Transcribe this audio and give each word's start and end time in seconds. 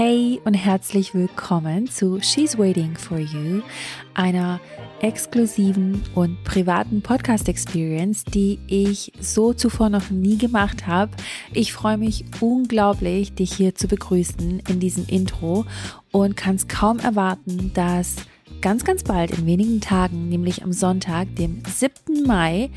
Hey 0.00 0.40
und 0.44 0.54
herzlich 0.54 1.12
willkommen 1.12 1.88
zu 1.88 2.20
She's 2.20 2.56
Waiting 2.56 2.96
for 2.96 3.18
You, 3.18 3.62
einer 4.14 4.60
exklusiven 5.00 6.04
und 6.14 6.44
privaten 6.44 7.02
Podcast-Experience, 7.02 8.22
die 8.22 8.60
ich 8.68 9.10
so 9.18 9.54
zuvor 9.54 9.88
noch 9.88 10.10
nie 10.10 10.38
gemacht 10.38 10.86
habe. 10.86 11.10
Ich 11.52 11.72
freue 11.72 11.98
mich 11.98 12.24
unglaublich, 12.38 13.34
dich 13.34 13.52
hier 13.52 13.74
zu 13.74 13.88
begrüßen 13.88 14.62
in 14.68 14.78
diesem 14.78 15.04
Intro 15.08 15.66
und 16.12 16.36
kann 16.36 16.54
es 16.54 16.68
kaum 16.68 17.00
erwarten, 17.00 17.72
dass 17.74 18.14
ganz, 18.60 18.84
ganz 18.84 19.02
bald 19.02 19.36
in 19.36 19.46
wenigen 19.46 19.80
Tagen, 19.80 20.28
nämlich 20.28 20.62
am 20.62 20.72
Sonntag, 20.72 21.34
dem 21.34 21.60
7. 21.66 22.24
Mai, 22.24 22.70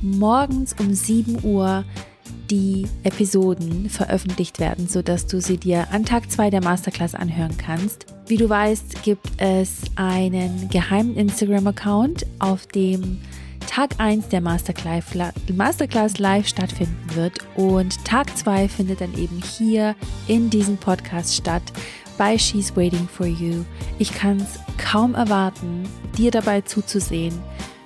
morgens 0.00 0.76
um 0.78 0.94
7 0.94 1.42
Uhr 1.42 1.84
die 2.50 2.86
Episoden 3.02 3.88
veröffentlicht 3.90 4.58
werden, 4.58 4.88
sodass 4.88 5.26
du 5.26 5.40
sie 5.40 5.58
dir 5.58 5.88
an 5.92 6.04
Tag 6.04 6.30
2 6.30 6.50
der 6.50 6.62
Masterclass 6.62 7.14
anhören 7.14 7.56
kannst. 7.56 8.06
Wie 8.26 8.36
du 8.36 8.48
weißt, 8.48 9.02
gibt 9.02 9.28
es 9.38 9.82
einen 9.96 10.68
geheimen 10.70 11.16
Instagram-Account, 11.16 12.26
auf 12.38 12.66
dem 12.66 13.18
Tag 13.66 13.94
1 13.98 14.28
der 14.28 14.40
Masterclass 14.40 16.18
live 16.18 16.48
stattfinden 16.48 17.14
wird 17.14 17.38
und 17.56 18.04
Tag 18.04 18.36
2 18.36 18.68
findet 18.68 19.00
dann 19.00 19.14
eben 19.16 19.42
hier 19.42 19.94
in 20.26 20.50
diesem 20.50 20.76
Podcast 20.78 21.36
statt 21.36 21.62
bei 22.16 22.36
She's 22.36 22.74
Waiting 22.76 23.08
for 23.08 23.26
You. 23.26 23.64
Ich 23.98 24.12
kann 24.12 24.38
es 24.38 24.58
kaum 24.78 25.14
erwarten, 25.14 25.84
dir 26.16 26.30
dabei 26.30 26.62
zuzusehen, 26.62 27.38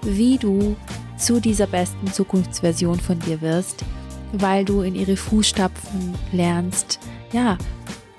wie 0.03 0.39
du 0.39 0.77
zu 1.19 1.41
dieser 1.41 1.67
besten 1.67 2.06
Zukunftsversion 2.12 2.98
von 2.98 3.19
dir 3.19 3.41
wirst 3.41 3.84
weil 4.32 4.64
du 4.64 4.82
in 4.82 4.95
ihre 4.95 5.16
Fußstapfen 5.16 6.14
lernst, 6.32 6.98
ja, 7.32 7.59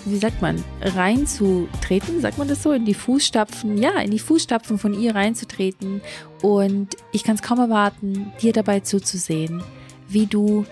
wie 0.06 0.18
sagt 0.18 0.42
man, 0.42 0.64
reinzutreten, 0.82 2.22
sagt 2.22 2.38
man 2.38 2.48
das 2.48 2.64
so, 2.64 2.72
in 2.72 2.86
die 2.86 2.94
Fußstapfen, 2.94 3.78
ja, 3.78 4.00
in 4.00 4.12
die 4.12 4.20
Fußstapfen 4.20 4.78
von 4.78 5.00
ihr 5.00 5.16
reinzutreten. 5.16 6.02
Und 6.42 6.98
ich 7.12 7.24
kann 7.24 7.36
es 7.36 7.42
kaum 7.42 7.60
erwarten, 7.60 8.32
dir 8.42 8.54
dabei 8.54 8.82
zuzusehen, 8.82 9.64
wie 10.10 10.26
du 10.26 10.66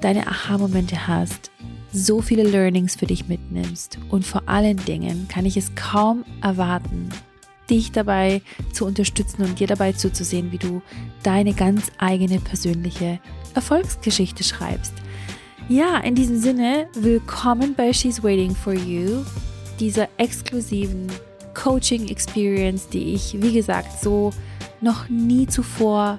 deine 0.00 0.26
Aha-Momente 0.26 1.06
hast, 1.06 1.50
so 1.92 2.20
viele 2.20 2.42
Learnings 2.42 2.96
für 2.96 3.06
dich 3.06 3.28
mitnimmst. 3.28 3.98
Und 4.10 4.26
vor 4.26 4.42
allen 4.46 4.78
Dingen 4.84 5.28
kann 5.28 5.46
ich 5.46 5.56
es 5.56 5.74
kaum 5.74 6.24
erwarten, 6.42 7.10
dich 7.68 7.92
dabei 7.92 8.42
zu 8.72 8.86
unterstützen 8.86 9.42
und 9.42 9.60
dir 9.60 9.66
dabei 9.66 9.92
zuzusehen, 9.92 10.52
wie 10.52 10.58
du 10.58 10.82
deine 11.22 11.54
ganz 11.54 11.90
eigene 11.98 12.40
persönliche 12.40 13.20
Erfolgsgeschichte 13.54 14.44
schreibst. 14.44 14.94
Ja, 15.68 15.98
in 15.98 16.14
diesem 16.14 16.38
Sinne, 16.40 16.88
willkommen 16.94 17.74
bei 17.74 17.92
She's 17.92 18.22
Waiting 18.22 18.54
for 18.54 18.74
You, 18.74 19.24
dieser 19.78 20.08
exklusiven 20.18 21.06
Coaching 21.54 22.08
Experience, 22.08 22.88
die 22.88 23.14
ich, 23.14 23.40
wie 23.40 23.52
gesagt, 23.52 24.02
so 24.02 24.32
noch 24.80 25.08
nie 25.08 25.46
zuvor 25.46 26.18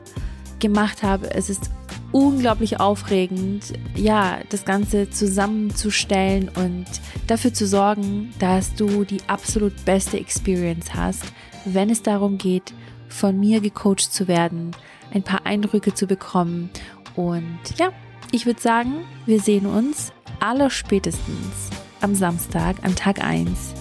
gemacht 0.60 1.04
habe. 1.04 1.30
Es 1.34 1.50
ist 1.50 1.70
unglaublich 2.14 2.80
aufregend, 2.80 3.74
ja, 3.96 4.40
das 4.50 4.64
Ganze 4.64 5.10
zusammenzustellen 5.10 6.50
und 6.50 6.86
dafür 7.28 7.54
zu 7.54 7.68
sorgen, 7.68 8.34
dass 8.40 8.74
du 8.76 9.04
die 9.04 9.22
absolut 9.28 9.84
beste 9.84 10.18
Experience 10.18 10.94
hast, 10.94 11.26
wenn 11.66 11.90
es 11.90 12.02
darum 12.02 12.38
geht, 12.38 12.74
von 13.10 13.38
mir 13.38 13.60
gecoacht 13.60 14.00
zu 14.00 14.30
werden, 14.30 14.72
ein 15.14 15.24
paar 15.24 15.46
Eindrücke 15.46 15.94
zu 15.94 16.08
bekommen 16.08 16.70
und 17.16 17.60
ja, 17.78 17.90
ich 18.32 18.46
würde 18.46 18.62
sagen, 18.62 19.06
wir 19.26 19.40
sehen 19.40 19.66
uns 19.66 20.12
allerspätestens 20.40 21.70
am 22.02 22.16
Samstag, 22.16 22.78
an 22.84 22.96
Tag 22.96 23.24
1 23.24 23.76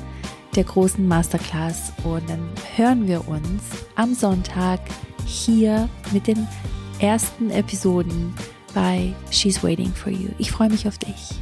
der 0.54 0.64
großen 0.64 1.06
Masterclass. 1.06 1.92
Und 2.04 2.28
dann 2.28 2.50
hören 2.76 3.08
wir 3.08 3.26
uns 3.28 3.62
am 3.96 4.14
Sonntag 4.14 4.80
hier 5.24 5.88
mit 6.12 6.26
den 6.26 6.46
ersten 7.02 7.50
Episoden 7.50 8.32
bei 8.74 9.12
She's 9.30 9.62
Waiting 9.62 9.92
for 9.92 10.12
You. 10.12 10.28
Ich 10.38 10.52
freue 10.52 10.70
mich 10.70 10.86
auf 10.86 10.98
dich. 10.98 11.32